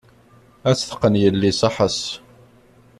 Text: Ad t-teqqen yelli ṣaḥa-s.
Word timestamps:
Ad 0.69 0.75
t-teqqen 0.77 1.13
yelli 1.23 1.51
ṣaḥa-s. 1.59 1.99